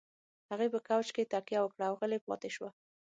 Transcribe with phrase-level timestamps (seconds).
[0.51, 2.69] هغې په کاوچ کې تکيه وکړه او غلې پاتې شوه.